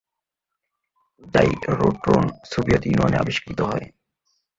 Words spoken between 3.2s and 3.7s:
আবিষ্কৃত